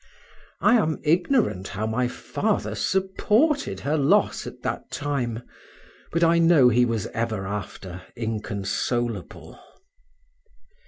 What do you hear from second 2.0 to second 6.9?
father supported her loss at that time, but I know he